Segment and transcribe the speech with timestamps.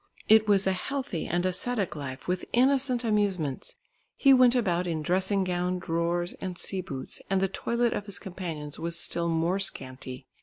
[0.27, 3.75] It was a healthy and ascetic life with innocent amusements.
[4.15, 8.17] He went about in dressing gown, drawers and sea boots, and the toilette of his
[8.17, 10.25] companions was still more scanty.